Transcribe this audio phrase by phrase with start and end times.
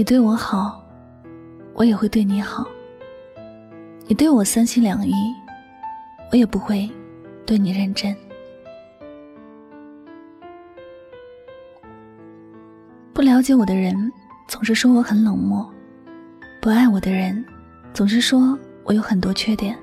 [0.00, 0.82] 你对我好，
[1.74, 2.66] 我也会对你好。
[4.06, 5.12] 你对我三心两意，
[6.32, 6.88] 我也不会
[7.44, 8.16] 对你认真。
[13.12, 13.94] 不了解我的人
[14.48, 15.70] 总是说我很冷漠，
[16.62, 17.44] 不爱我的人
[17.92, 19.78] 总是说我有很多缺点。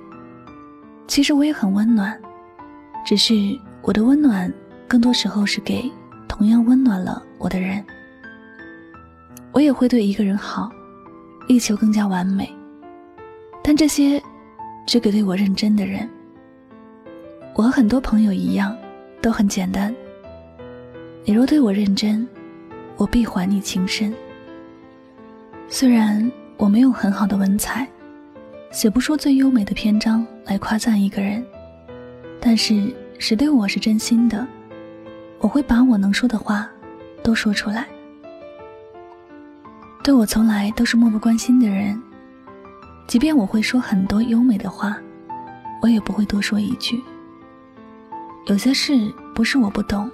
[1.08, 2.20] 其实我也很温暖，
[3.06, 3.36] 只是
[3.84, 4.52] 我的温暖
[4.88, 5.92] 更多时候是给
[6.28, 7.86] 同样温暖了我的人。
[9.58, 10.70] 我也会对一个人好，
[11.48, 12.48] 力求更加完美，
[13.64, 14.22] 但这些
[14.86, 16.08] 只给对我认真的人。
[17.56, 18.78] 我和很多朋友一样，
[19.20, 19.92] 都很简单。
[21.26, 22.28] 你若对我认真，
[22.98, 24.14] 我必还你情深。
[25.68, 27.90] 虽然我没有很好的文采，
[28.70, 31.44] 写不出最优美的篇章来夸赞一个人，
[32.40, 34.48] 但是谁对我是真心的，
[35.40, 36.70] 我会把我能说的话
[37.24, 37.88] 都说出来。
[40.08, 42.02] 对我从来都是漠不关心的人，
[43.08, 44.98] 即便我会说很多优美的话，
[45.82, 47.04] 我也不会多说一句。
[48.46, 50.10] 有些事不是我不懂，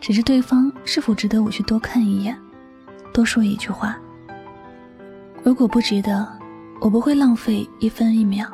[0.00, 2.38] 只是对方是否值得我去多看一眼，
[3.12, 3.98] 多说一句话。
[5.42, 6.24] 如果不值得，
[6.80, 8.46] 我不会浪费一分一秒。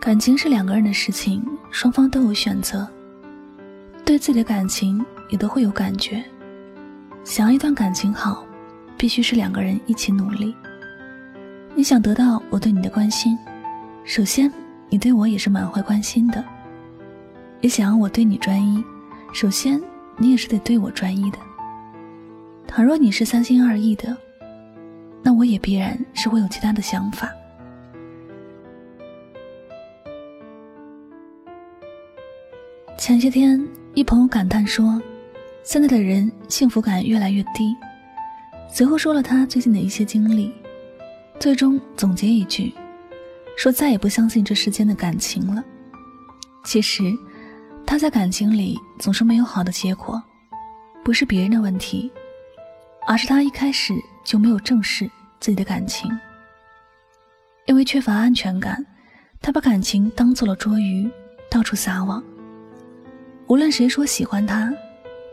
[0.00, 2.84] 感情是两个人的事情，双方都有选择，
[4.04, 6.20] 对自己的感情也都会有感觉。
[7.22, 8.44] 想要一段感情好。
[9.00, 10.54] 必须是两个人一起努力。
[11.74, 13.38] 你想得到我对你的关心，
[14.04, 14.52] 首先
[14.90, 16.44] 你对我也是满怀关心的。
[17.62, 18.84] 你想要我对你专一，
[19.32, 19.82] 首先
[20.18, 21.38] 你也是得对我专一的。
[22.66, 24.14] 倘若你是三心二意的，
[25.22, 27.30] 那我也必然是会有其他的想法。
[32.98, 35.00] 前些天，一朋友感叹说
[35.64, 37.74] ：“现在的人幸福感越来越低。”
[38.72, 40.52] 随后说了他最近的一些经历，
[41.38, 42.72] 最终总结一句，
[43.56, 45.62] 说再也不相信这世间的感情了。
[46.64, 47.02] 其实，
[47.84, 50.22] 他在感情里总是没有好的结果，
[51.02, 52.10] 不是别人的问题，
[53.06, 53.92] 而是他一开始
[54.24, 55.10] 就没有正视
[55.40, 56.10] 自己的感情。
[57.66, 58.84] 因为缺乏安全感，
[59.42, 61.10] 他把感情当做了捉鱼，
[61.50, 62.22] 到处撒网。
[63.46, 64.72] 无论谁说喜欢他，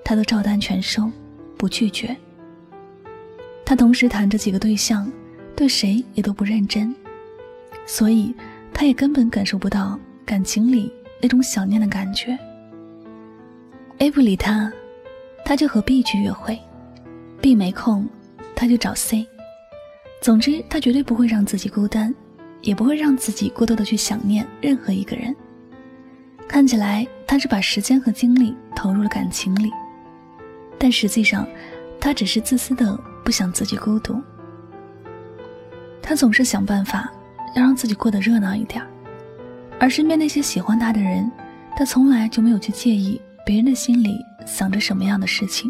[0.04, 1.10] 他都照单全收，
[1.58, 2.16] 不拒绝。
[3.70, 5.12] 他同时谈着几个对象，
[5.54, 6.96] 对谁也都不认真，
[7.86, 8.34] 所以
[8.74, 10.90] 他也根本感受不到感情里
[11.22, 12.40] 那种想念的感觉。
[13.98, 14.72] A 不理他，
[15.44, 16.58] 他就和 B 去约会
[17.42, 18.08] ；B 没空，
[18.56, 19.28] 他就找 C。
[20.22, 22.16] 总之，他绝对不会让自己孤单，
[22.62, 25.36] 也不会让自己过多的去想念任何一个人。
[26.48, 29.70] 看起来他是把时间和精力投入了感情里，
[30.78, 31.46] 但实际上，
[32.00, 32.98] 他只是自私的。
[33.28, 34.22] 不想自己孤独，
[36.02, 37.12] 他总是想办法
[37.58, 38.82] 要让自己过得热闹一点
[39.82, 41.30] 而身边那些喜欢他的人，
[41.76, 45.70] 他从来就没有去介意别人的心里想着什么样的事情，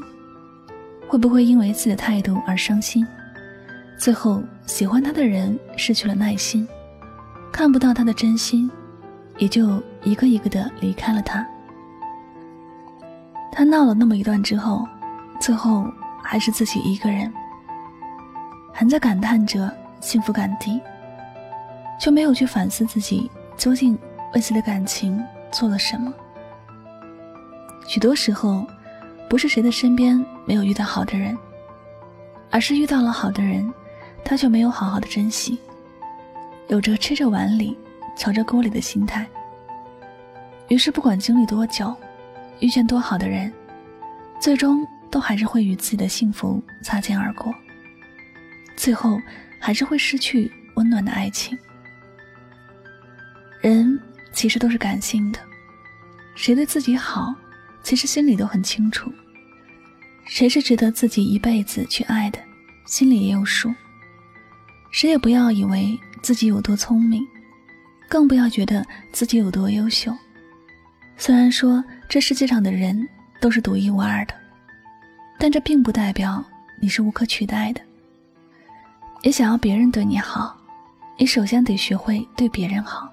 [1.07, 3.03] 会不会因为自己的态度而伤心？
[3.97, 6.67] 最后，喜欢他的人失去了耐心，
[7.51, 8.69] 看不到他的真心，
[9.39, 11.43] 也就一个一个的离开了他。
[13.51, 14.87] 他闹了那么一段之后，
[15.41, 15.91] 最后
[16.21, 17.33] 还是自己一个人。
[18.79, 20.79] 还在感叹着幸福感低，
[21.99, 23.27] 却没有去反思自己
[23.57, 23.97] 究竟
[24.35, 25.19] 为自己的感情
[25.51, 26.13] 做了什么。
[27.87, 28.63] 许多时候，
[29.27, 31.35] 不是谁的身边没有遇到好的人，
[32.51, 33.67] 而是遇到了好的人，
[34.23, 35.57] 他却没有好好的珍惜，
[36.67, 37.75] 有着吃着碗里
[38.15, 39.25] 瞧着锅里的心态。
[40.67, 41.91] 于是，不管经历多久，
[42.59, 43.51] 遇见多好的人，
[44.39, 47.51] 最终都还是会与自己的幸福擦肩而过。
[48.77, 49.19] 最后，
[49.59, 51.57] 还是会失去温暖的爱情。
[53.59, 53.99] 人
[54.31, 55.39] 其实都是感性的，
[56.35, 57.33] 谁对自己好，
[57.83, 59.11] 其实心里都很清楚。
[60.25, 62.39] 谁是值得自己一辈子去爱的，
[62.85, 63.73] 心里也有数。
[64.91, 67.25] 谁也不要以为自己有多聪明，
[68.07, 70.15] 更不要觉得自己有多优秀。
[71.17, 73.07] 虽然说这世界上的人
[73.41, 74.35] 都是独一无二的，
[75.39, 76.45] 但这并不代表
[76.79, 77.81] 你是无可取代的。
[79.23, 80.55] 也想要别人对你好，
[81.17, 83.09] 你首先得学会对别人好。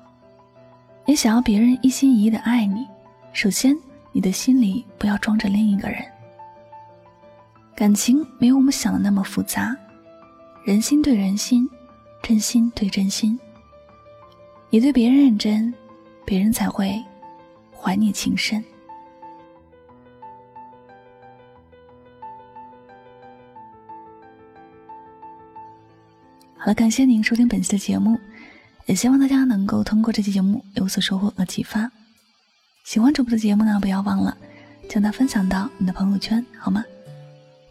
[1.07, 2.87] 你想要别人一心一意的爱你，
[3.33, 3.77] 首先
[4.13, 6.03] 你的心里不要装着另一个人。
[7.75, 9.77] 感情没有我们想的那么复杂，
[10.65, 11.69] 人心对人心，
[12.23, 13.39] 真心对真心。
[14.71, 15.75] 你对别人认真，
[16.25, 17.03] 别人才会
[17.73, 18.65] 还你情深。
[26.65, 28.19] 好了，感谢您收听本期的节目，
[28.87, 31.93] 也希望大家能够通过这期节目有所收获和启发。
[32.85, 34.35] 喜欢主播的节目呢，不要忘了
[34.89, 36.83] 将它分享到你的朋友圈，好吗？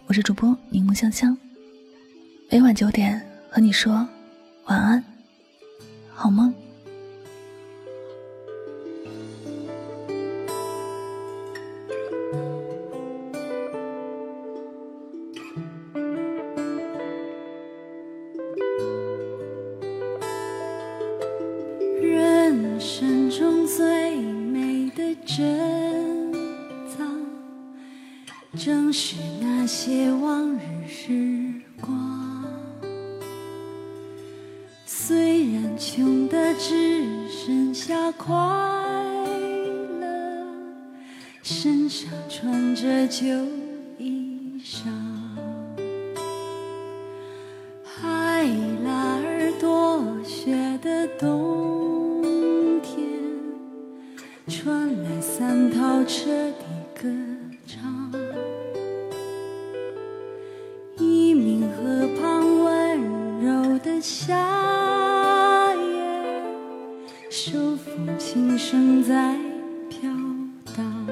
[0.06, 1.36] 我是主播柠檬香香，
[2.52, 3.20] 每晚九点
[3.50, 4.08] 和你说
[4.66, 5.04] 晚安，
[6.14, 6.54] 好梦。
[28.74, 31.48] 正是那些往日时
[31.80, 32.44] 光。
[34.84, 38.34] 虽然穷的只剩下快
[40.00, 40.08] 乐，
[41.44, 43.28] 身上穿着旧
[44.00, 44.88] 衣裳。
[47.86, 48.44] 海
[48.84, 53.08] 拉尔多雪的冬天，
[54.48, 56.83] 传来三套车的
[67.84, 69.36] 风琴声在
[69.90, 70.10] 飘
[70.74, 71.06] 荡。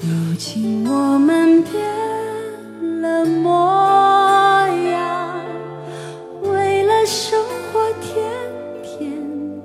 [0.00, 1.82] 如今我们变
[3.02, 5.44] 了模样，
[6.42, 8.22] 为了生活天
[8.84, 9.10] 天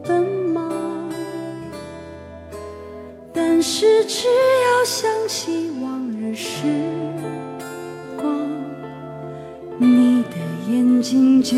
[0.04, 0.74] 奔忙。
[3.32, 6.64] 但是只要想起往日时
[8.18, 8.26] 光，
[9.78, 10.38] 你的
[10.72, 11.56] 眼睛就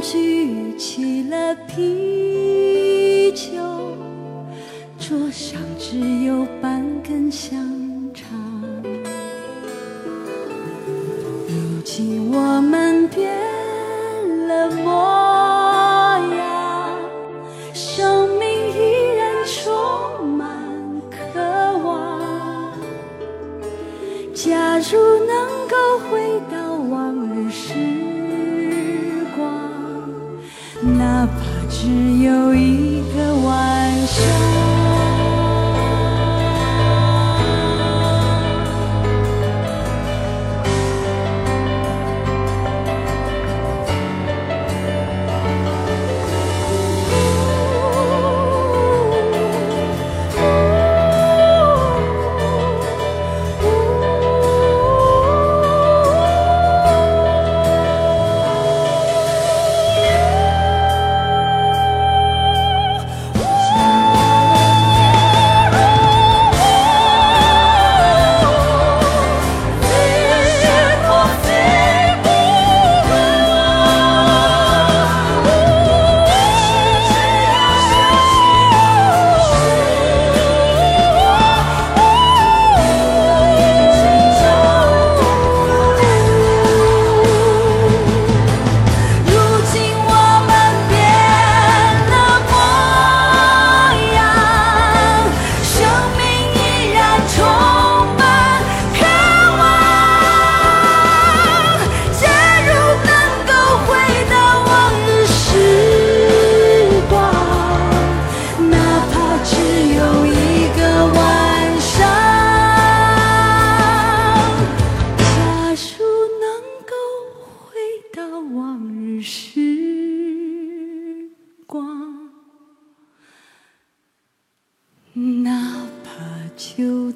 [0.00, 3.52] 举起了啤酒，
[4.98, 7.79] 桌上只有半根香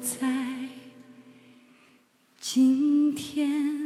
[0.05, 0.27] 在
[2.39, 3.84] 今天。